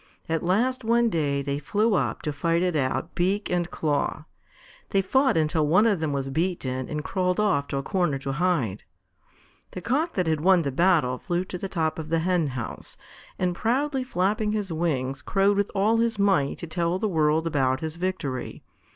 [0.27, 4.25] At last one day they flew up to fight it out, beak and claw.
[4.89, 8.31] They fought until one of them was beaten and crawled off to a corner to
[8.31, 8.81] hide.
[9.73, 12.97] The Cock that had won the battle flew to the top of the hen house,
[13.37, 17.81] and, proudly flapping his wings, crowed with all his might to tell the world about
[17.81, 18.63] his victory.